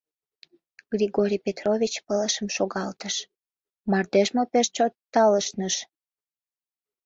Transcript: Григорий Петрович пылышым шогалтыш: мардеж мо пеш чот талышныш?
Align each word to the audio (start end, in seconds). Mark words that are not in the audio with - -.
Григорий 0.93 1.41
Петрович 1.45 1.93
пылышым 2.05 2.47
шогалтыш: 2.55 3.15
мардеж 3.91 4.27
мо 4.35 4.43
пеш 4.51 4.67
чот 4.75 4.93
талышныш? 5.13 5.75